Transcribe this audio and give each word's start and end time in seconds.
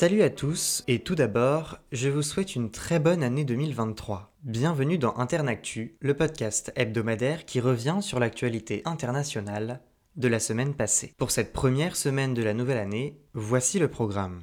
Salut 0.00 0.22
à 0.22 0.30
tous 0.30 0.82
et 0.88 1.00
tout 1.00 1.14
d'abord, 1.14 1.76
je 1.92 2.08
vous 2.08 2.22
souhaite 2.22 2.56
une 2.56 2.70
très 2.70 2.98
bonne 2.98 3.22
année 3.22 3.44
2023. 3.44 4.32
Bienvenue 4.44 4.96
dans 4.96 5.14
Internactu, 5.18 5.98
le 6.00 6.16
podcast 6.16 6.72
hebdomadaire 6.74 7.44
qui 7.44 7.60
revient 7.60 7.98
sur 8.00 8.18
l'actualité 8.18 8.80
internationale 8.86 9.82
de 10.16 10.26
la 10.26 10.40
semaine 10.40 10.72
passée. 10.72 11.12
Pour 11.18 11.30
cette 11.30 11.52
première 11.52 11.96
semaine 11.96 12.32
de 12.32 12.42
la 12.42 12.54
nouvelle 12.54 12.78
année, 12.78 13.20
voici 13.34 13.78
le 13.78 13.88
programme. 13.88 14.40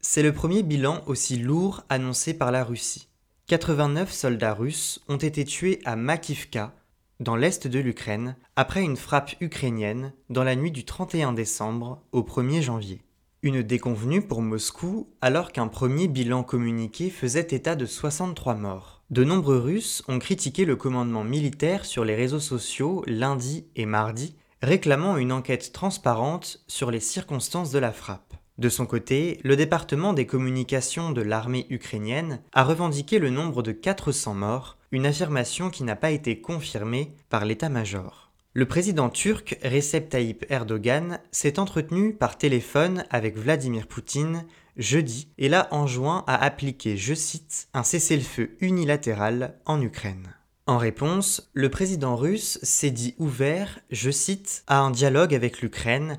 C'est 0.00 0.22
le 0.22 0.32
premier 0.32 0.62
bilan 0.62 1.02
aussi 1.06 1.36
lourd 1.36 1.82
annoncé 1.88 2.32
par 2.32 2.52
la 2.52 2.62
Russie. 2.62 3.08
89 3.48 4.12
soldats 4.12 4.54
russes 4.54 5.00
ont 5.08 5.16
été 5.16 5.44
tués 5.44 5.80
à 5.84 5.96
Makivka, 5.96 6.72
dans 7.20 7.36
l'est 7.36 7.66
de 7.66 7.78
l'Ukraine, 7.78 8.34
après 8.56 8.82
une 8.82 8.96
frappe 8.96 9.36
ukrainienne 9.40 10.12
dans 10.30 10.42
la 10.42 10.56
nuit 10.56 10.72
du 10.72 10.84
31 10.84 11.32
décembre 11.34 12.02
au 12.12 12.22
1er 12.22 12.62
janvier. 12.62 13.02
Une 13.42 13.62
déconvenue 13.62 14.22
pour 14.22 14.42
Moscou 14.42 15.08
alors 15.20 15.52
qu'un 15.52 15.68
premier 15.68 16.08
bilan 16.08 16.42
communiqué 16.42 17.10
faisait 17.10 17.46
état 17.50 17.76
de 17.76 17.86
63 17.86 18.54
morts. 18.54 19.02
De 19.10 19.24
nombreux 19.24 19.58
Russes 19.58 20.02
ont 20.08 20.18
critiqué 20.18 20.64
le 20.64 20.76
commandement 20.76 21.24
militaire 21.24 21.84
sur 21.84 22.04
les 22.04 22.14
réseaux 22.14 22.40
sociaux 22.40 23.02
lundi 23.06 23.66
et 23.76 23.86
mardi, 23.86 24.34
réclamant 24.62 25.16
une 25.16 25.32
enquête 25.32 25.72
transparente 25.72 26.62
sur 26.68 26.90
les 26.90 27.00
circonstances 27.00 27.70
de 27.70 27.78
la 27.78 27.92
frappe. 27.92 28.34
De 28.60 28.68
son 28.68 28.84
côté, 28.84 29.40
le 29.42 29.56
département 29.56 30.12
des 30.12 30.26
communications 30.26 31.12
de 31.12 31.22
l'armée 31.22 31.66
ukrainienne 31.70 32.42
a 32.52 32.62
revendiqué 32.62 33.18
le 33.18 33.30
nombre 33.30 33.62
de 33.62 33.72
400 33.72 34.34
morts, 34.34 34.76
une 34.92 35.06
affirmation 35.06 35.70
qui 35.70 35.82
n'a 35.82 35.96
pas 35.96 36.10
été 36.10 36.42
confirmée 36.42 37.14
par 37.30 37.46
l'état-major. 37.46 38.30
Le 38.52 38.66
président 38.66 39.08
turc 39.08 39.58
Recep 39.64 40.10
Tayyip 40.10 40.44
Erdogan 40.50 41.20
s'est 41.30 41.58
entretenu 41.58 42.12
par 42.12 42.36
téléphone 42.36 43.04
avec 43.08 43.38
Vladimir 43.38 43.86
Poutine 43.86 44.44
jeudi 44.76 45.28
et 45.38 45.48
l'a 45.48 45.66
enjoint 45.70 46.22
à 46.26 46.44
appliquer, 46.44 46.98
je 46.98 47.14
cite, 47.14 47.68
un 47.72 47.82
cessez-le-feu 47.82 48.58
unilatéral 48.60 49.54
en 49.64 49.80
Ukraine. 49.80 50.34
En 50.66 50.76
réponse, 50.76 51.50
le 51.54 51.70
président 51.70 52.14
russe 52.14 52.58
s'est 52.62 52.90
dit 52.90 53.14
ouvert, 53.18 53.80
je 53.90 54.10
cite, 54.10 54.64
à 54.66 54.80
un 54.80 54.90
dialogue 54.90 55.34
avec 55.34 55.62
l'Ukraine 55.62 56.18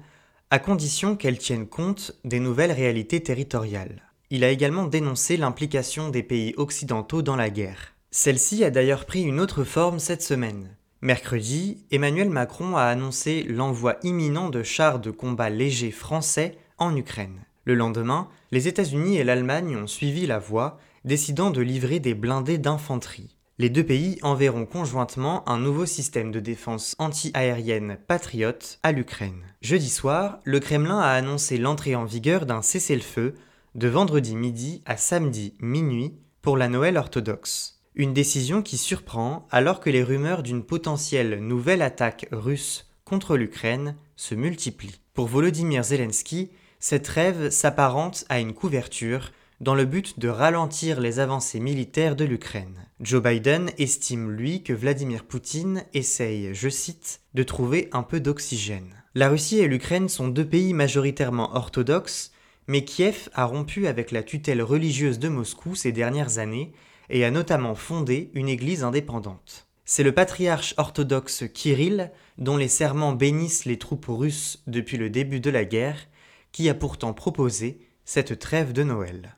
à 0.53 0.59
condition 0.59 1.15
qu'elle 1.15 1.37
tienne 1.37 1.65
compte 1.65 2.11
des 2.25 2.41
nouvelles 2.41 2.73
réalités 2.73 3.23
territoriales. 3.23 4.01
Il 4.29 4.43
a 4.43 4.49
également 4.49 4.85
dénoncé 4.85 5.37
l'implication 5.37 6.09
des 6.09 6.23
pays 6.23 6.53
occidentaux 6.57 7.21
dans 7.21 7.37
la 7.37 7.49
guerre. 7.49 7.93
Celle-ci 8.11 8.65
a 8.65 8.69
d'ailleurs 8.69 9.05
pris 9.05 9.21
une 9.21 9.39
autre 9.39 9.63
forme 9.63 9.97
cette 9.97 10.21
semaine. 10.21 10.75
Mercredi, 11.01 11.85
Emmanuel 11.89 12.29
Macron 12.29 12.75
a 12.75 12.83
annoncé 12.83 13.43
l'envoi 13.43 13.95
imminent 14.03 14.49
de 14.49 14.61
chars 14.61 14.99
de 14.99 15.09
combat 15.09 15.49
légers 15.49 15.89
français 15.89 16.57
en 16.77 16.97
Ukraine. 16.97 17.45
Le 17.63 17.73
lendemain, 17.73 18.27
les 18.51 18.67
États-Unis 18.67 19.17
et 19.17 19.23
l'Allemagne 19.23 19.77
ont 19.77 19.87
suivi 19.87 20.27
la 20.27 20.39
voie, 20.39 20.79
décidant 21.05 21.51
de 21.51 21.61
livrer 21.61 22.01
des 22.01 22.13
blindés 22.13 22.57
d'infanterie. 22.57 23.37
Les 23.61 23.69
deux 23.69 23.85
pays 23.85 24.17
enverront 24.23 24.65
conjointement 24.65 25.47
un 25.47 25.59
nouveau 25.59 25.85
système 25.85 26.31
de 26.31 26.39
défense 26.39 26.95
anti-aérienne 26.97 27.99
patriote 28.07 28.79
à 28.81 28.91
l'Ukraine. 28.91 29.43
Jeudi 29.61 29.91
soir, 29.91 30.39
le 30.45 30.59
Kremlin 30.59 30.97
a 30.97 31.11
annoncé 31.11 31.59
l'entrée 31.59 31.93
en 31.93 32.03
vigueur 32.03 32.47
d'un 32.47 32.63
cessez-le-feu 32.63 33.35
de 33.75 33.87
vendredi 33.87 34.35
midi 34.35 34.81
à 34.87 34.97
samedi 34.97 35.53
minuit 35.59 36.15
pour 36.41 36.57
la 36.57 36.69
Noël 36.69 36.97
orthodoxe. 36.97 37.79
Une 37.93 38.15
décision 38.15 38.63
qui 38.63 38.77
surprend 38.77 39.45
alors 39.51 39.79
que 39.79 39.91
les 39.91 40.01
rumeurs 40.01 40.41
d'une 40.41 40.63
potentielle 40.63 41.39
nouvelle 41.39 41.83
attaque 41.83 42.25
russe 42.31 42.89
contre 43.05 43.37
l'Ukraine 43.37 43.95
se 44.15 44.33
multiplient. 44.33 45.01
Pour 45.13 45.27
Volodymyr 45.27 45.83
Zelensky, 45.83 46.49
cette 46.79 47.07
rêve 47.07 47.51
s'apparente 47.51 48.25
à 48.27 48.39
une 48.39 48.55
couverture 48.55 49.31
dans 49.61 49.75
le 49.75 49.85
but 49.85 50.17
de 50.17 50.27
ralentir 50.27 50.99
les 50.99 51.19
avancées 51.19 51.59
militaires 51.59 52.15
de 52.15 52.25
l'Ukraine. 52.25 52.87
Joe 52.99 53.21
Biden 53.21 53.69
estime, 53.77 54.31
lui, 54.31 54.63
que 54.63 54.73
Vladimir 54.73 55.23
Poutine 55.23 55.85
essaye, 55.93 56.49
je 56.53 56.67
cite, 56.67 57.21
de 57.35 57.43
trouver 57.43 57.87
un 57.91 58.01
peu 58.01 58.19
d'oxygène. 58.19 59.03
La 59.13 59.29
Russie 59.29 59.59
et 59.59 59.67
l'Ukraine 59.67 60.09
sont 60.09 60.29
deux 60.29 60.47
pays 60.47 60.73
majoritairement 60.73 61.55
orthodoxes, 61.55 62.31
mais 62.67 62.83
Kiev 62.83 63.29
a 63.35 63.45
rompu 63.45 63.85
avec 63.85 64.11
la 64.11 64.23
tutelle 64.23 64.63
religieuse 64.63 65.19
de 65.19 65.29
Moscou 65.29 65.75
ces 65.75 65.91
dernières 65.91 66.39
années 66.39 66.73
et 67.11 67.23
a 67.23 67.29
notamment 67.29 67.75
fondé 67.75 68.31
une 68.33 68.49
église 68.49 68.83
indépendante. 68.83 69.67
C'est 69.85 70.03
le 70.03 70.11
patriarche 70.11 70.73
orthodoxe 70.77 71.43
Kirill, 71.53 72.11
dont 72.39 72.57
les 72.57 72.67
serments 72.67 73.13
bénissent 73.13 73.65
les 73.65 73.77
troupes 73.77 74.07
russes 74.07 74.63
depuis 74.65 74.97
le 74.97 75.11
début 75.11 75.39
de 75.39 75.51
la 75.51 75.65
guerre, 75.65 76.07
qui 76.51 76.67
a 76.67 76.73
pourtant 76.73 77.13
proposé 77.13 77.79
cette 78.05 78.39
trêve 78.39 78.73
de 78.73 78.83
Noël. 78.83 79.35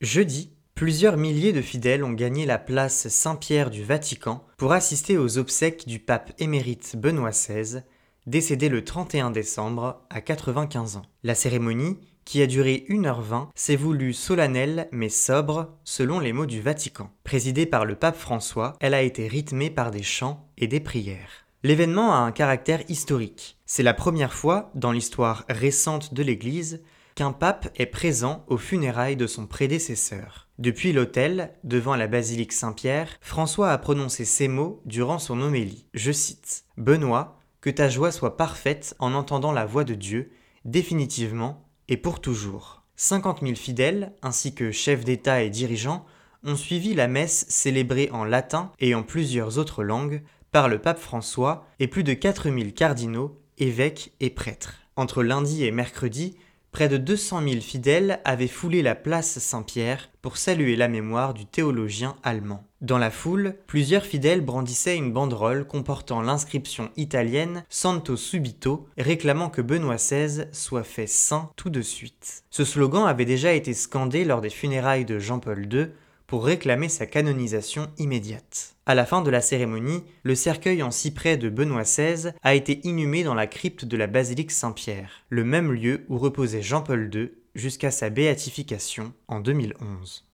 Jeudi, 0.00 0.50
plusieurs 0.74 1.16
milliers 1.16 1.52
de 1.52 1.62
fidèles 1.62 2.02
ont 2.02 2.12
gagné 2.12 2.46
la 2.46 2.58
place 2.58 3.08
Saint-Pierre 3.08 3.70
du 3.70 3.84
Vatican 3.84 4.44
pour 4.56 4.72
assister 4.72 5.16
aux 5.16 5.38
obsèques 5.38 5.86
du 5.86 6.00
pape 6.00 6.32
émérite 6.38 6.96
Benoît 6.96 7.30
XVI, 7.30 7.82
décédé 8.26 8.68
le 8.68 8.82
31 8.82 9.30
décembre 9.30 10.02
à 10.10 10.20
95 10.20 10.96
ans. 10.96 11.06
La 11.22 11.36
cérémonie, 11.36 11.98
qui 12.24 12.42
a 12.42 12.46
duré 12.46 12.84
1h20, 12.88 13.48
s'est 13.54 13.76
voulue 13.76 14.12
solennelle 14.12 14.88
mais 14.90 15.08
sobre 15.08 15.78
selon 15.84 16.18
les 16.18 16.32
mots 16.32 16.46
du 16.46 16.60
Vatican. 16.60 17.10
Présidée 17.22 17.66
par 17.66 17.84
le 17.84 17.94
pape 17.94 18.16
François, 18.16 18.74
elle 18.80 18.94
a 18.94 19.02
été 19.02 19.28
rythmée 19.28 19.70
par 19.70 19.92
des 19.92 20.02
chants 20.02 20.48
et 20.58 20.66
des 20.66 20.80
prières. 20.80 21.46
L'événement 21.62 22.12
a 22.12 22.18
un 22.18 22.32
caractère 22.32 22.82
historique. 22.90 23.58
C'est 23.64 23.82
la 23.82 23.94
première 23.94 24.34
fois 24.34 24.70
dans 24.74 24.92
l'histoire 24.92 25.44
récente 25.48 26.12
de 26.12 26.22
l'Église 26.22 26.82
qu'un 27.14 27.32
pape 27.32 27.70
est 27.76 27.86
présent 27.86 28.44
aux 28.48 28.56
funérailles 28.56 29.16
de 29.16 29.26
son 29.26 29.46
prédécesseur. 29.46 30.48
Depuis 30.58 30.92
l'autel, 30.92 31.54
devant 31.64 31.96
la 31.96 32.06
basilique 32.06 32.52
Saint-Pierre, 32.52 33.18
François 33.20 33.70
a 33.70 33.78
prononcé 33.78 34.24
ces 34.24 34.48
mots 34.48 34.82
durant 34.84 35.18
son 35.18 35.40
homélie. 35.40 35.86
Je 35.94 36.12
cite 36.12 36.64
Benoît, 36.76 37.38
que 37.60 37.70
ta 37.70 37.88
joie 37.88 38.12
soit 38.12 38.36
parfaite 38.36 38.94
en 38.98 39.14
entendant 39.14 39.52
la 39.52 39.64
voix 39.64 39.84
de 39.84 39.94
Dieu, 39.94 40.30
définitivement 40.64 41.68
et 41.88 41.96
pour 41.96 42.20
toujours. 42.20 42.82
50 42.96 43.40
000 43.42 43.54
fidèles, 43.54 44.12
ainsi 44.22 44.54
que 44.54 44.70
chefs 44.70 45.04
d'État 45.04 45.42
et 45.42 45.50
dirigeants, 45.50 46.04
ont 46.44 46.56
suivi 46.56 46.94
la 46.94 47.08
messe 47.08 47.46
célébrée 47.48 48.10
en 48.12 48.24
latin 48.24 48.70
et 48.78 48.94
en 48.94 49.02
plusieurs 49.02 49.58
autres 49.58 49.82
langues 49.82 50.22
par 50.52 50.68
le 50.68 50.78
pape 50.78 50.98
François 50.98 51.66
et 51.80 51.88
plus 51.88 52.04
de 52.04 52.12
4000 52.12 52.74
cardinaux, 52.74 53.40
évêques 53.58 54.12
et 54.20 54.30
prêtres. 54.30 54.74
Entre 54.96 55.22
lundi 55.22 55.64
et 55.64 55.72
mercredi, 55.72 56.36
près 56.74 56.88
de 56.88 56.96
200 56.96 57.48
000 57.48 57.60
fidèles 57.60 58.20
avaient 58.24 58.48
foulé 58.48 58.82
la 58.82 58.96
place 58.96 59.38
Saint-Pierre 59.38 60.10
pour 60.22 60.36
saluer 60.36 60.74
la 60.74 60.88
mémoire 60.88 61.32
du 61.32 61.46
théologien 61.46 62.16
allemand. 62.24 62.66
Dans 62.80 62.98
la 62.98 63.12
foule, 63.12 63.54
plusieurs 63.68 64.04
fidèles 64.04 64.40
brandissaient 64.40 64.96
une 64.96 65.12
banderole 65.12 65.68
comportant 65.68 66.20
l'inscription 66.20 66.90
italienne 66.96 67.62
Santo 67.68 68.16
Subito, 68.16 68.88
réclamant 68.98 69.50
que 69.50 69.62
Benoît 69.62 69.96
XVI 69.96 70.46
soit 70.50 70.82
fait 70.82 71.06
saint 71.06 71.52
tout 71.54 71.70
de 71.70 71.80
suite. 71.80 72.42
Ce 72.50 72.64
slogan 72.64 73.06
avait 73.06 73.24
déjà 73.24 73.52
été 73.52 73.72
scandé 73.72 74.24
lors 74.24 74.40
des 74.40 74.50
funérailles 74.50 75.04
de 75.04 75.20
Jean-Paul 75.20 75.72
II 75.72 75.86
pour 76.34 76.46
réclamer 76.46 76.88
sa 76.88 77.06
canonisation 77.06 77.92
immédiate. 77.96 78.74
À 78.86 78.96
la 78.96 79.06
fin 79.06 79.22
de 79.22 79.30
la 79.30 79.40
cérémonie, 79.40 80.02
le 80.24 80.34
cercueil 80.34 80.82
en 80.82 80.90
cyprès 80.90 81.36
de 81.36 81.48
Benoît 81.48 81.84
XVI 81.84 82.32
a 82.42 82.56
été 82.56 82.80
inhumé 82.82 83.22
dans 83.22 83.34
la 83.34 83.46
crypte 83.46 83.84
de 83.84 83.96
la 83.96 84.08
basilique 84.08 84.50
Saint-Pierre, 84.50 85.24
le 85.28 85.44
même 85.44 85.70
lieu 85.70 86.04
où 86.08 86.18
reposait 86.18 86.60
Jean-Paul 86.60 87.08
II 87.14 87.30
jusqu'à 87.54 87.92
sa 87.92 88.10
béatification 88.10 89.12
en 89.28 89.38
2011. 89.38 90.26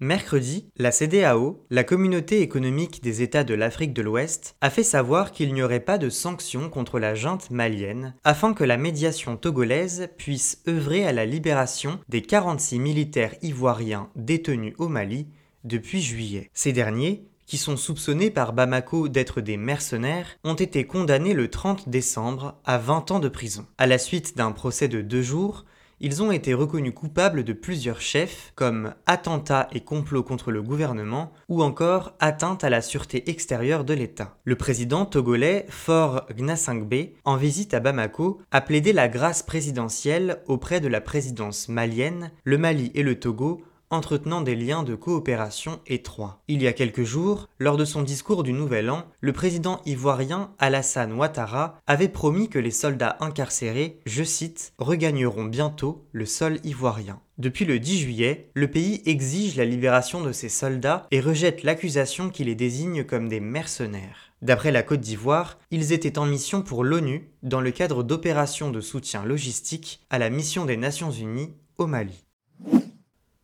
Mercredi, 0.00 0.70
la 0.76 0.92
CDAO, 0.92 1.66
la 1.70 1.82
communauté 1.82 2.40
économique 2.40 3.02
des 3.02 3.20
États 3.20 3.42
de 3.42 3.54
l'Afrique 3.54 3.92
de 3.92 4.02
l'Ouest, 4.02 4.54
a 4.60 4.70
fait 4.70 4.84
savoir 4.84 5.32
qu'il 5.32 5.52
n'y 5.52 5.60
aurait 5.60 5.80
pas 5.80 5.98
de 5.98 6.08
sanctions 6.08 6.70
contre 6.70 7.00
la 7.00 7.16
junte 7.16 7.50
malienne 7.50 8.14
afin 8.22 8.54
que 8.54 8.62
la 8.62 8.76
médiation 8.76 9.36
togolaise 9.36 10.08
puisse 10.16 10.62
œuvrer 10.68 11.04
à 11.04 11.12
la 11.12 11.26
libération 11.26 11.98
des 12.08 12.22
46 12.22 12.78
militaires 12.78 13.34
ivoiriens 13.42 14.08
détenus 14.14 14.74
au 14.78 14.86
Mali 14.86 15.26
depuis 15.64 16.00
juillet. 16.00 16.48
Ces 16.54 16.72
derniers, 16.72 17.24
qui 17.46 17.56
sont 17.56 17.76
soupçonnés 17.76 18.30
par 18.30 18.52
Bamako 18.52 19.08
d'être 19.08 19.40
des 19.40 19.56
mercenaires, 19.56 20.38
ont 20.44 20.54
été 20.54 20.86
condamnés 20.86 21.34
le 21.34 21.48
30 21.48 21.88
décembre 21.88 22.60
à 22.64 22.78
20 22.78 23.10
ans 23.10 23.18
de 23.18 23.28
prison. 23.28 23.66
À 23.78 23.88
la 23.88 23.98
suite 23.98 24.36
d'un 24.36 24.52
procès 24.52 24.86
de 24.86 25.00
deux 25.00 25.22
jours, 25.22 25.64
ils 26.00 26.22
ont 26.22 26.30
été 26.30 26.54
reconnus 26.54 26.94
coupables 26.94 27.44
de 27.44 27.52
plusieurs 27.52 28.00
chefs 28.00 28.52
comme 28.54 28.94
attentat 29.06 29.68
et 29.72 29.80
complot 29.80 30.22
contre 30.22 30.50
le 30.50 30.62
gouvernement 30.62 31.32
ou 31.48 31.62
encore 31.62 32.14
atteinte 32.20 32.64
à 32.64 32.70
la 32.70 32.80
sûreté 32.80 33.30
extérieure 33.30 33.84
de 33.84 33.94
l'État. 33.94 34.36
Le 34.44 34.56
président 34.56 35.04
togolais 35.04 35.66
Faure 35.68 36.26
Gnassingbé, 36.36 37.16
en 37.24 37.36
visite 37.36 37.74
à 37.74 37.80
Bamako, 37.80 38.40
a 38.50 38.60
plaidé 38.60 38.92
la 38.92 39.08
grâce 39.08 39.42
présidentielle 39.42 40.42
auprès 40.46 40.80
de 40.80 40.88
la 40.88 41.00
présidence 41.00 41.68
malienne, 41.68 42.30
le 42.44 42.58
Mali 42.58 42.90
et 42.94 43.02
le 43.02 43.18
Togo 43.18 43.62
entretenant 43.90 44.40
des 44.40 44.54
liens 44.54 44.82
de 44.82 44.94
coopération 44.94 45.80
étroits. 45.86 46.42
Il 46.48 46.62
y 46.62 46.66
a 46.66 46.72
quelques 46.72 47.04
jours, 47.04 47.48
lors 47.58 47.76
de 47.76 47.84
son 47.84 48.02
discours 48.02 48.42
du 48.42 48.52
Nouvel 48.52 48.90
An, 48.90 49.04
le 49.20 49.32
président 49.32 49.80
ivoirien 49.86 50.52
Alassane 50.58 51.12
Ouattara 51.12 51.80
avait 51.86 52.08
promis 52.08 52.48
que 52.48 52.58
les 52.58 52.70
soldats 52.70 53.16
incarcérés, 53.20 53.98
je 54.06 54.24
cite, 54.24 54.72
regagneront 54.78 55.44
bientôt 55.44 56.04
le 56.12 56.26
sol 56.26 56.58
ivoirien. 56.64 57.20
Depuis 57.38 57.64
le 57.64 57.78
10 57.78 57.98
juillet, 58.00 58.50
le 58.54 58.68
pays 58.68 59.00
exige 59.06 59.56
la 59.56 59.64
libération 59.64 60.20
de 60.20 60.32
ses 60.32 60.48
soldats 60.48 61.06
et 61.10 61.20
rejette 61.20 61.62
l'accusation 61.62 62.30
qui 62.30 62.44
les 62.44 62.56
désigne 62.56 63.04
comme 63.04 63.28
des 63.28 63.40
mercenaires. 63.40 64.32
D'après 64.42 64.70
la 64.70 64.82
Côte 64.82 65.00
d'Ivoire, 65.00 65.58
ils 65.70 65.92
étaient 65.92 66.18
en 66.18 66.26
mission 66.26 66.62
pour 66.62 66.84
l'ONU 66.84 67.30
dans 67.42 67.60
le 67.60 67.70
cadre 67.70 68.02
d'opérations 68.02 68.70
de 68.70 68.80
soutien 68.80 69.24
logistique 69.24 70.00
à 70.10 70.18
la 70.18 70.30
mission 70.30 70.64
des 70.64 70.76
Nations 70.76 71.10
Unies 71.10 71.54
au 71.76 71.86
Mali. 71.86 72.24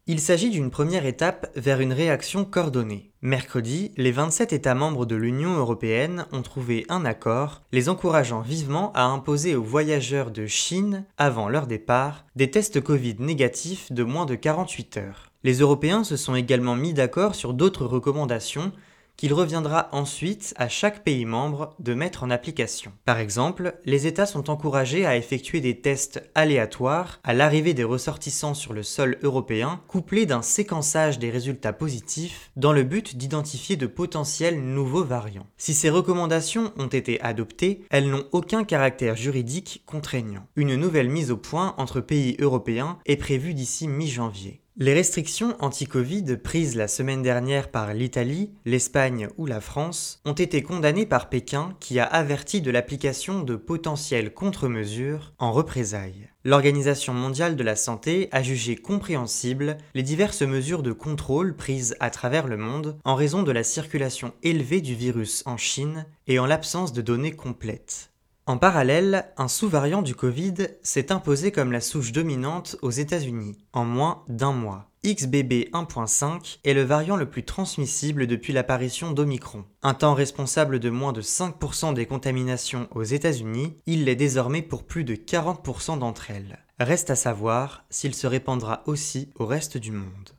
Il 0.06 0.21
s'agit 0.21 0.51
d'une 0.51 0.71
première 0.71 1.06
étape 1.06 1.51
vers 1.56 1.81
une 1.81 1.95
réaction 1.95 2.45
coordonnée. 2.45 3.11
Mercredi, 3.23 3.91
les 3.97 4.12
27 4.12 4.53
États 4.53 4.75
membres 4.75 5.06
de 5.06 5.17
l'Union 5.17 5.55
européenne 5.55 6.27
ont 6.31 6.43
trouvé 6.43 6.85
un 6.91 7.06
accord 7.06 7.62
les 7.73 7.89
encourageant 7.89 8.43
vivement 8.43 8.93
à 8.93 9.05
imposer 9.05 9.56
aux 9.56 9.62
voyageurs 9.62 10.31
de 10.31 10.45
Chine, 10.47 11.06
avant 11.17 11.49
leur 11.49 11.67
départ, 11.67 12.27
des 12.37 12.51
tests 12.51 12.83
Covid 12.83 13.17
négatifs 13.19 13.93
de 13.93 14.05
moins 14.05 14.27
de 14.27 14.35
48 14.35 14.99
heures. 14.99 15.33
Les 15.43 15.61
Européens 15.61 16.05
se 16.05 16.19
sont 16.19 16.35
également 16.35 16.77
mis 16.77 16.93
d'accord 16.93 17.35
sur 17.35 17.55
d'autres 17.55 17.87
recommandations 17.87 18.73
qu'il 19.16 19.32
reviendra 19.32 19.88
ensuite 19.93 20.55
à 20.56 20.69
chaque 20.69 21.05
pays 21.05 21.25
membre 21.25 21.75
de 21.78 21.94
mettre 21.94 22.25
en 22.25 22.31
application. 22.31 22.93
Par 23.05 23.19
exemple, 23.19 23.75
les 23.84 24.06
États 24.06 24.26
sont 24.26 24.50
encouragés 24.50 25.06
à 25.06 25.16
effectuer 25.16 25.61
des 25.61 25.81
tests 25.81 26.22
aléatoires 26.34 27.20
à 27.25 27.34
l'arrivée 27.34 27.75
des 27.75 27.84
ressortissants 27.84 28.55
sur 28.55 28.72
le 28.72 28.82
sol 28.82 29.19
européen, 29.22 29.81
couplés 29.88 30.26
d'un 30.26 30.43
séquençage 30.43 31.19
des 31.19 31.31
résultats 31.31 31.72
positifs 31.72 32.50
dans 32.56 32.72
le 32.72 32.82
but 32.82 33.16
d'identifier 33.16 33.76
de 33.76 33.87
potentiels 33.87 34.61
nouveaux 34.61 35.05
variants. 35.05 35.46
Si 35.56 35.75
ces 35.75 35.90
recommandations 35.90 36.72
ont 36.76 36.87
été 36.87 37.20
adoptées, 37.20 37.84
elles 37.90 38.08
n'ont 38.08 38.26
aucun 38.32 38.64
caractère 38.64 39.16
juridique 39.16 39.82
contraignant. 39.87 40.46
Une 40.56 40.76
nouvelle 40.76 41.08
mise 41.08 41.31
au 41.31 41.37
point 41.37 41.75
entre 41.78 42.00
pays 42.00 42.37
européens 42.40 42.99
est 43.06 43.16
prévue 43.16 43.55
d'ici 43.55 43.88
mi-janvier. 43.88 44.63
Les 44.76 44.93
restrictions 44.93 45.56
anti-Covid 45.61 46.37
prises 46.43 46.75
la 46.75 46.88
semaine 46.88 47.23
dernière 47.23 47.71
par 47.71 47.94
l'Italie, 47.94 48.50
l'Espagne 48.65 49.29
ou 49.37 49.47
la 49.47 49.61
France 49.61 50.21
ont 50.25 50.32
été 50.32 50.65
condamnées 50.65 51.06
par 51.06 51.29
Pékin 51.29 51.76
qui 51.79 52.00
a 52.00 52.05
averti 52.05 52.61
de 52.61 52.73
l'application 52.73 53.43
de 53.43 53.55
potentielles 53.55 54.35
contre-mesures 54.35 55.32
en 55.38 55.53
représailles. 55.53 56.29
L'Organisation 56.43 57.15
mondiale 57.15 57.55
de 57.55 57.62
la 57.62 57.76
santé 57.76 58.29
a 58.32 58.43
jugé 58.43 58.75
compréhensibles 58.75 59.76
les 59.94 60.03
diverses 60.03 60.43
mesures 60.43 60.82
de 60.82 60.91
contrôle 60.91 61.55
prises 61.55 61.94
à 62.00 62.11
travers 62.11 62.49
le 62.49 62.56
monde 62.56 62.99
en 63.05 63.15
raison 63.15 63.44
de 63.44 63.53
la 63.53 63.62
circulation 63.62 64.32
élevée 64.43 64.81
du 64.81 64.97
virus 64.97 65.44
en 65.47 65.56
Chine 65.56 66.05
et 66.26 66.41
en 66.41 66.47
l'absence 66.47 66.93
de 66.93 67.00
données 67.00 67.37
complètes. 67.37 68.11
En 68.46 68.58
parallèle, 68.58 69.25
un 69.38 69.49
sous-variant 69.49 70.02
du 70.02 70.14
Covid 70.14 70.55
s'est 70.82 71.11
imposé 71.11 71.50
comme 71.50 71.73
la 71.73 71.81
souche 71.81 72.12
dominante 72.12 72.76
aux 72.82 72.91
États-Unis 72.91 73.56
en 73.73 73.87
moins 73.87 74.23
d'un 74.29 74.52
mois. 74.52 74.91
XBB 75.02 75.70
1.5 75.73 76.58
est 76.62 76.75
le 76.75 76.82
variant 76.82 77.17
le 77.17 77.29
plus 77.29 77.44
transmissible 77.44 78.26
depuis 78.26 78.52
l'apparition 78.52 79.12
d'Omicron. 79.12 79.64
Un 79.82 79.94
temps 79.94 80.12
responsable 80.12 80.79
de 80.79 80.91
moins 80.91 81.14
de 81.14 81.23
5% 81.23 81.94
des 81.94 82.05
contaminations 82.05 82.87
aux 82.94 83.02
États-Unis, 83.02 83.79
il 83.87 84.05
l'est 84.05 84.14
désormais 84.14 84.61
pour 84.61 84.85
plus 84.85 85.05
de 85.05 85.14
40% 85.14 85.99
d'entre 85.99 86.31
elles. 86.31 86.58
Reste 86.79 87.08
à 87.08 87.17
savoir 87.17 87.85
s'il 87.88 88.14
se 88.14 88.26
répandra 88.26 88.82
aussi 88.85 89.31
au 89.37 89.47
reste 89.47 89.79
du 89.79 89.93
monde. 89.93 90.34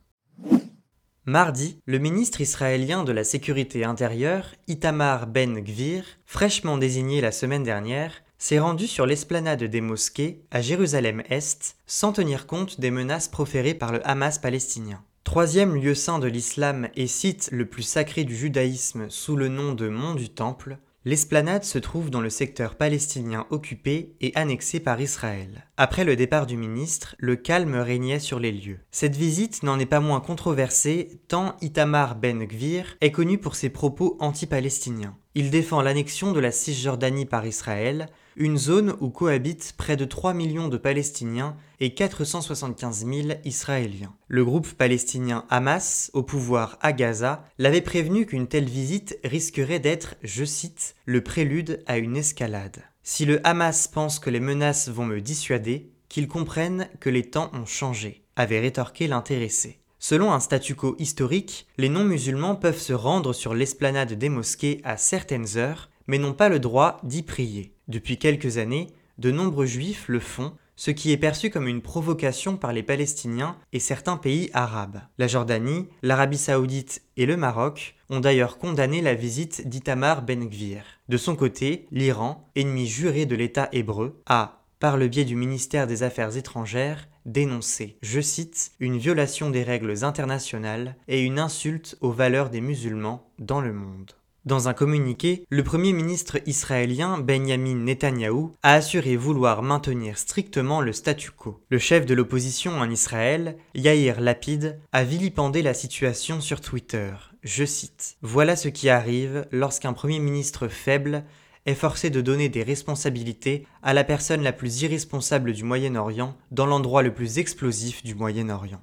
Mardi, 1.28 1.80
le 1.86 1.98
ministre 1.98 2.40
israélien 2.40 3.02
de 3.02 3.10
la 3.10 3.24
Sécurité 3.24 3.84
intérieure, 3.84 4.54
Itamar 4.68 5.26
Ben-Gvir, 5.26 6.04
fraîchement 6.24 6.78
désigné 6.78 7.20
la 7.20 7.32
semaine 7.32 7.64
dernière, 7.64 8.22
s'est 8.38 8.60
rendu 8.60 8.86
sur 8.86 9.06
l'esplanade 9.06 9.64
des 9.64 9.80
mosquées 9.80 10.44
à 10.52 10.60
Jérusalem-Est 10.60 11.78
sans 11.88 12.12
tenir 12.12 12.46
compte 12.46 12.78
des 12.78 12.92
menaces 12.92 13.26
proférées 13.26 13.74
par 13.74 13.90
le 13.90 14.08
Hamas 14.08 14.38
palestinien. 14.38 15.02
Troisième 15.24 15.74
lieu 15.74 15.96
saint 15.96 16.20
de 16.20 16.28
l'islam 16.28 16.90
et 16.94 17.08
site 17.08 17.48
le 17.50 17.66
plus 17.66 17.82
sacré 17.82 18.22
du 18.22 18.36
judaïsme 18.36 19.10
sous 19.10 19.34
le 19.34 19.48
nom 19.48 19.72
de 19.72 19.88
Mont 19.88 20.14
du 20.14 20.28
Temple, 20.28 20.78
L'esplanade 21.06 21.62
se 21.62 21.78
trouve 21.78 22.10
dans 22.10 22.20
le 22.20 22.30
secteur 22.30 22.74
palestinien 22.74 23.46
occupé 23.50 24.16
et 24.20 24.32
annexé 24.34 24.80
par 24.80 25.00
Israël. 25.00 25.68
Après 25.76 26.02
le 26.02 26.16
départ 26.16 26.46
du 26.46 26.56
ministre, 26.56 27.14
le 27.20 27.36
calme 27.36 27.76
régnait 27.76 28.18
sur 28.18 28.40
les 28.40 28.50
lieux. 28.50 28.80
Cette 28.90 29.14
visite 29.14 29.62
n'en 29.62 29.78
est 29.78 29.86
pas 29.86 30.00
moins 30.00 30.18
controversée 30.18 31.20
tant 31.28 31.56
Itamar 31.60 32.16
Ben-Gvir 32.16 32.96
est 33.00 33.12
connu 33.12 33.38
pour 33.38 33.54
ses 33.54 33.68
propos 33.68 34.16
anti-palestiniens. 34.18 35.16
Il 35.36 35.50
défend 35.50 35.80
l'annexion 35.80 36.32
de 36.32 36.40
la 36.40 36.50
Cisjordanie 36.50 37.24
par 37.24 37.46
Israël, 37.46 38.08
une 38.36 38.58
zone 38.58 38.94
où 39.00 39.08
cohabitent 39.08 39.74
près 39.76 39.96
de 39.96 40.04
3 40.04 40.34
millions 40.34 40.68
de 40.68 40.76
Palestiniens 40.76 41.56
et 41.80 41.94
475 41.94 43.06
000 43.06 43.28
Israéliens. 43.44 44.14
Le 44.28 44.44
groupe 44.44 44.72
palestinien 44.74 45.44
Hamas, 45.48 46.10
au 46.12 46.22
pouvoir 46.22 46.78
à 46.82 46.92
Gaza, 46.92 47.44
l'avait 47.58 47.80
prévenu 47.80 48.26
qu'une 48.26 48.46
telle 48.46 48.68
visite 48.68 49.18
risquerait 49.24 49.80
d'être, 49.80 50.16
je 50.22 50.44
cite, 50.44 50.94
le 51.06 51.22
prélude 51.22 51.82
à 51.86 51.98
une 51.98 52.16
escalade. 52.16 52.82
Si 53.02 53.24
le 53.24 53.46
Hamas 53.46 53.88
pense 53.88 54.18
que 54.18 54.30
les 54.30 54.40
menaces 54.40 54.88
vont 54.88 55.06
me 55.06 55.20
dissuader, 55.20 55.90
qu'ils 56.08 56.28
comprennent 56.28 56.88
que 57.00 57.10
les 57.10 57.30
temps 57.30 57.50
ont 57.54 57.66
changé, 57.66 58.22
avait 58.36 58.60
rétorqué 58.60 59.08
l'intéressé. 59.08 59.80
Selon 59.98 60.32
un 60.32 60.40
statu 60.40 60.74
quo 60.74 60.94
historique, 60.98 61.66
les 61.78 61.88
non-musulmans 61.88 62.54
peuvent 62.54 62.78
se 62.78 62.92
rendre 62.92 63.32
sur 63.32 63.54
l'esplanade 63.54 64.12
des 64.12 64.28
mosquées 64.28 64.80
à 64.84 64.96
certaines 64.96 65.56
heures, 65.56 65.90
mais 66.06 66.18
n'ont 66.18 66.34
pas 66.34 66.48
le 66.48 66.60
droit 66.60 67.00
d'y 67.02 67.22
prier. 67.22 67.75
Depuis 67.88 68.18
quelques 68.18 68.58
années, 68.58 68.88
de 69.18 69.30
nombreux 69.30 69.66
juifs 69.66 70.08
le 70.08 70.20
font, 70.20 70.52
ce 70.76 70.90
qui 70.90 71.10
est 71.10 71.16
perçu 71.16 71.50
comme 71.50 71.68
une 71.68 71.80
provocation 71.80 72.56
par 72.56 72.72
les 72.72 72.82
Palestiniens 72.82 73.56
et 73.72 73.80
certains 73.80 74.18
pays 74.18 74.50
arabes. 74.52 75.00
La 75.18 75.26
Jordanie, 75.26 75.88
l'Arabie 76.02 76.36
saoudite 76.36 77.02
et 77.16 77.26
le 77.26 77.36
Maroc 77.36 77.94
ont 78.10 78.20
d'ailleurs 78.20 78.58
condamné 78.58 79.00
la 79.00 79.14
visite 79.14 79.68
d'Itamar 79.68 80.22
Ben-Gvir. 80.22 80.84
De 81.08 81.16
son 81.16 81.34
côté, 81.34 81.86
l'Iran, 81.90 82.50
ennemi 82.56 82.86
juré 82.86 83.24
de 83.24 83.34
l'État 83.34 83.68
hébreu, 83.72 84.20
a, 84.26 84.64
par 84.78 84.98
le 84.98 85.08
biais 85.08 85.24
du 85.24 85.36
ministère 85.36 85.86
des 85.86 86.02
Affaires 86.02 86.36
étrangères, 86.36 87.08
dénoncé, 87.24 87.96
je 88.02 88.20
cite, 88.20 88.72
une 88.78 88.98
violation 88.98 89.50
des 89.50 89.62
règles 89.62 90.04
internationales 90.04 90.96
et 91.08 91.22
une 91.22 91.38
insulte 91.38 91.96
aux 92.00 92.12
valeurs 92.12 92.50
des 92.50 92.60
musulmans 92.60 93.30
dans 93.38 93.60
le 93.60 93.72
monde. 93.72 94.12
Dans 94.46 94.68
un 94.68 94.74
communiqué, 94.74 95.44
le 95.50 95.64
Premier 95.64 95.92
ministre 95.92 96.38
israélien 96.46 97.18
Benjamin 97.18 97.74
Netanyahou 97.74 98.54
a 98.62 98.74
assuré 98.74 99.16
vouloir 99.16 99.64
maintenir 99.64 100.18
strictement 100.18 100.80
le 100.80 100.92
statu 100.92 101.32
quo. 101.32 101.60
Le 101.68 101.78
chef 101.78 102.06
de 102.06 102.14
l'opposition 102.14 102.78
en 102.78 102.88
Israël, 102.88 103.56
Yair 103.74 104.20
Lapid, 104.20 104.78
a 104.92 105.02
vilipendé 105.02 105.62
la 105.62 105.74
situation 105.74 106.40
sur 106.40 106.60
Twitter. 106.60 107.10
Je 107.42 107.64
cite 107.64 108.18
Voilà 108.22 108.54
ce 108.54 108.68
qui 108.68 108.88
arrive 108.88 109.48
lorsqu'un 109.50 109.92
Premier 109.92 110.20
ministre 110.20 110.68
faible 110.68 111.24
est 111.66 111.74
forcé 111.74 112.08
de 112.08 112.20
donner 112.20 112.48
des 112.48 112.62
responsabilités 112.62 113.66
à 113.82 113.94
la 113.94 114.04
personne 114.04 114.44
la 114.44 114.52
plus 114.52 114.82
irresponsable 114.82 115.54
du 115.54 115.64
Moyen-Orient 115.64 116.36
dans 116.52 116.66
l'endroit 116.66 117.02
le 117.02 117.12
plus 117.12 117.40
explosif 117.40 118.04
du 118.04 118.14
Moyen-Orient. 118.14 118.80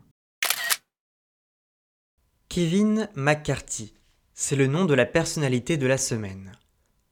Kevin 2.50 3.08
McCarthy 3.16 3.94
c'est 4.34 4.56
le 4.56 4.68
nom 4.68 4.86
de 4.86 4.94
la 4.94 5.06
personnalité 5.06 5.78
de 5.78 5.86
la 5.86 5.98
semaine. 5.98 6.54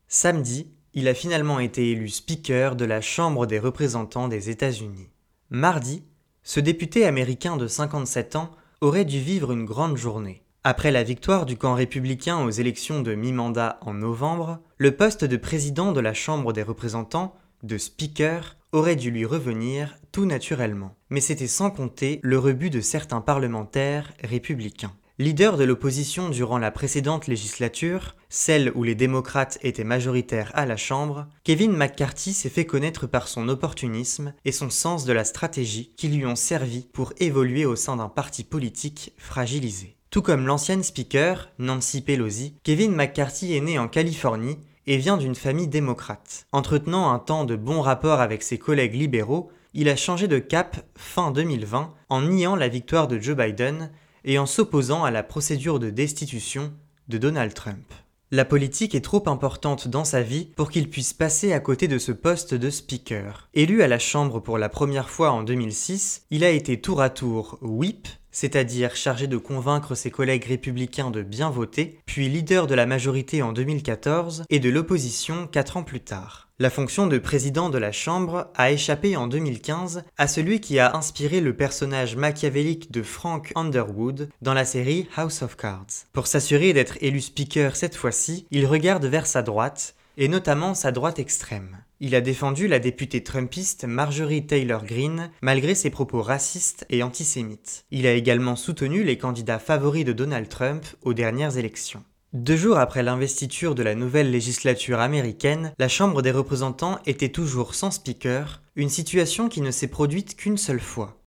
Samedi, 0.07 0.71
il 0.93 1.07
a 1.07 1.13
finalement 1.13 1.59
été 1.59 1.91
élu 1.91 2.09
speaker 2.09 2.75
de 2.75 2.85
la 2.85 2.99
Chambre 2.99 3.45
des 3.45 3.59
représentants 3.59 4.27
des 4.27 4.49
États-Unis. 4.49 5.09
Mardi, 5.49 6.03
ce 6.43 6.59
député 6.59 7.05
américain 7.05 7.57
de 7.57 7.67
57 7.67 8.35
ans 8.35 8.51
aurait 8.81 9.05
dû 9.05 9.19
vivre 9.19 9.51
une 9.51 9.65
grande 9.65 9.97
journée. 9.97 10.43
Après 10.63 10.91
la 10.91 11.03
victoire 11.03 11.45
du 11.45 11.57
camp 11.57 11.75
républicain 11.75 12.43
aux 12.43 12.49
élections 12.49 13.01
de 13.01 13.15
mi-mandat 13.15 13.79
en 13.81 13.93
novembre, 13.93 14.59
le 14.77 14.95
poste 14.95 15.23
de 15.23 15.37
président 15.37 15.91
de 15.91 15.99
la 15.99 16.13
Chambre 16.13 16.53
des 16.53 16.63
représentants, 16.63 17.35
de 17.63 17.77
speaker, 17.77 18.57
aurait 18.71 18.95
dû 18.95 19.11
lui 19.11 19.25
revenir 19.25 19.97
tout 20.11 20.25
naturellement. 20.25 20.95
Mais 21.09 21.21
c'était 21.21 21.47
sans 21.47 21.69
compter 21.69 22.19
le 22.23 22.39
rebut 22.39 22.69
de 22.69 22.81
certains 22.81 23.21
parlementaires 23.21 24.13
républicains. 24.23 24.93
Leader 25.21 25.55
de 25.55 25.63
l'opposition 25.63 26.29
durant 26.29 26.57
la 26.57 26.71
précédente 26.71 27.27
législature, 27.27 28.15
celle 28.27 28.71
où 28.73 28.81
les 28.81 28.95
démocrates 28.95 29.59
étaient 29.61 29.83
majoritaires 29.83 30.49
à 30.55 30.65
la 30.65 30.77
Chambre, 30.77 31.27
Kevin 31.43 31.73
McCarthy 31.73 32.33
s'est 32.33 32.49
fait 32.49 32.65
connaître 32.65 33.05
par 33.05 33.27
son 33.27 33.47
opportunisme 33.47 34.33
et 34.45 34.51
son 34.51 34.71
sens 34.71 35.05
de 35.05 35.13
la 35.13 35.23
stratégie 35.23 35.93
qui 35.95 36.07
lui 36.07 36.25
ont 36.25 36.35
servi 36.35 36.87
pour 36.91 37.13
évoluer 37.19 37.65
au 37.65 37.75
sein 37.75 37.97
d'un 37.97 38.09
parti 38.09 38.43
politique 38.43 39.13
fragilisé. 39.19 39.95
Tout 40.09 40.23
comme 40.23 40.47
l'ancienne 40.47 40.81
speaker, 40.81 41.51
Nancy 41.59 42.01
Pelosi, 42.01 42.55
Kevin 42.63 42.95
McCarthy 42.95 43.55
est 43.55 43.61
né 43.61 43.77
en 43.77 43.87
Californie 43.87 44.57
et 44.87 44.97
vient 44.97 45.17
d'une 45.17 45.35
famille 45.35 45.67
démocrate. 45.67 46.47
Entretenant 46.51 47.11
un 47.11 47.19
temps 47.19 47.45
de 47.45 47.55
bons 47.55 47.81
rapports 47.81 48.21
avec 48.21 48.41
ses 48.41 48.57
collègues 48.57 48.95
libéraux, 48.95 49.51
il 49.73 49.87
a 49.87 49.95
changé 49.95 50.27
de 50.27 50.39
cap 50.39 50.83
fin 50.95 51.31
2020 51.31 51.93
en 52.09 52.21
niant 52.23 52.55
la 52.55 52.67
victoire 52.67 53.07
de 53.07 53.19
Joe 53.19 53.37
Biden 53.37 53.91
et 54.25 54.39
en 54.39 54.45
s'opposant 54.45 55.03
à 55.03 55.11
la 55.11 55.23
procédure 55.23 55.79
de 55.79 55.89
destitution 55.89 56.73
de 57.07 57.17
Donald 57.17 57.53
Trump. 57.53 57.93
La 58.33 58.45
politique 58.45 58.95
est 58.95 59.03
trop 59.03 59.27
importante 59.27 59.89
dans 59.89 60.05
sa 60.05 60.21
vie 60.21 60.45
pour 60.55 60.71
qu'il 60.71 60.89
puisse 60.89 61.11
passer 61.11 61.51
à 61.51 61.59
côté 61.59 61.89
de 61.89 61.97
ce 61.97 62.13
poste 62.13 62.53
de 62.53 62.69
speaker. 62.69 63.49
Élu 63.53 63.83
à 63.83 63.89
la 63.89 63.99
Chambre 63.99 64.39
pour 64.39 64.57
la 64.57 64.69
première 64.69 65.09
fois 65.09 65.31
en 65.31 65.43
2006, 65.43 66.27
il 66.31 66.45
a 66.45 66.49
été 66.49 66.79
tour 66.79 67.01
à 67.01 67.09
tour 67.09 67.57
whip, 67.61 68.07
c'est-à-dire 68.31 68.95
chargé 68.95 69.27
de 69.27 69.35
convaincre 69.35 69.95
ses 69.95 70.11
collègues 70.11 70.45
républicains 70.45 71.11
de 71.11 71.23
bien 71.23 71.49
voter, 71.49 71.99
puis 72.05 72.29
leader 72.29 72.67
de 72.67 72.75
la 72.75 72.85
majorité 72.85 73.41
en 73.41 73.51
2014 73.51 74.45
et 74.49 74.59
de 74.59 74.69
l'opposition 74.69 75.47
quatre 75.47 75.75
ans 75.75 75.83
plus 75.83 75.99
tard. 75.99 76.50
La 76.62 76.70
fonction 76.70 77.08
de 77.08 77.18
président 77.18 77.72
de 77.72 77.80
la 77.80 77.91
Chambre 77.91 78.51
a 78.53 78.70
échappé 78.70 79.18
en 79.18 79.25
2015 79.25 80.03
à 80.20 80.27
celui 80.27 80.60
qui 80.60 80.77
a 80.77 80.96
inspiré 80.96 81.41
le 81.41 81.56
personnage 81.56 82.15
machiavélique 82.15 82.91
de 82.91 83.01
Frank 83.01 83.51
Underwood 83.56 84.30
dans 84.44 84.53
la 84.53 84.63
série 84.63 85.08
House 85.15 85.41
of 85.41 85.58
Cards. 85.58 86.06
Pour 86.13 86.27
s'assurer 86.27 86.74
d'être 86.74 87.00
élu 87.01 87.20
speaker 87.20 87.75
cette 87.75 87.96
fois-ci, 87.96 88.46
il 88.51 88.68
regarde 88.68 89.06
vers 89.06 89.25
sa 89.25 89.41
droite, 89.41 89.96
et 90.18 90.27
notamment 90.27 90.75
sa 90.75 90.91
droite 90.91 91.18
extrême. 91.18 91.80
Il 92.00 92.13
a 92.13 92.22
défendu 92.22 92.68
la 92.68 92.77
députée 92.77 93.24
trumpiste 93.24 93.86
Marjorie 93.86 94.46
Taylor 94.46 94.84
Greene 94.84 95.32
malgré 95.41 95.74
ses 95.74 95.89
propos 95.89 96.22
racistes 96.22 96.86
et 96.91 97.01
antisémites. 97.01 97.86
Il 97.89 98.06
a 98.06 98.13
également 98.13 98.56
soutenu 98.56 99.03
les 99.03 99.18
candidats 99.18 99.58
favoris 99.58 100.06
de 100.06 100.13
Donald 100.13 100.48
Trump 100.48 100.86
aux 101.01 101.15
dernières 101.15 101.58
élections. 101.58 102.03
Deux 102.33 102.55
jours 102.55 102.77
après 102.77 103.03
l'investiture 103.03 103.75
de 103.75 103.83
la 103.83 103.93
nouvelle 103.93 104.31
législature 104.31 105.01
américaine, 105.01 105.73
la 105.77 105.89
Chambre 105.89 106.21
des 106.21 106.31
représentants 106.31 106.97
était 107.05 107.27
toujours 107.27 107.75
sans 107.75 107.91
speaker, 107.91 108.61
une 108.77 108.88
situation 108.88 109.50
qui 109.50 109.59
ne 109.59 109.69
s'est 109.69 109.89
produite 109.89 110.38
qu'une 110.38 110.55
seule 110.55 110.79
fois. 110.79 111.21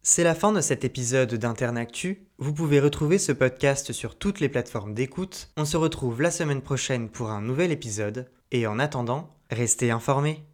C'est 0.00 0.22
la 0.22 0.36
fin 0.36 0.52
de 0.52 0.60
cet 0.60 0.84
épisode 0.84 1.34
d'Internactu. 1.34 2.28
Vous 2.38 2.54
pouvez 2.54 2.78
retrouver 2.78 3.18
ce 3.18 3.32
podcast 3.32 3.90
sur 3.90 4.16
toutes 4.16 4.38
les 4.38 4.48
plateformes 4.48 4.94
d'écoute. 4.94 5.48
On 5.56 5.64
se 5.64 5.76
retrouve 5.76 6.22
la 6.22 6.30
semaine 6.30 6.62
prochaine 6.62 7.08
pour 7.08 7.30
un 7.30 7.42
nouvel 7.42 7.72
épisode. 7.72 8.30
Et 8.52 8.68
en 8.68 8.78
attendant, 8.78 9.34
restez 9.50 9.90
informés. 9.90 10.44